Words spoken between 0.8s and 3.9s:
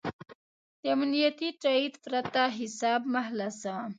د امنیتي تایید پرته حساب مه خلاصوه.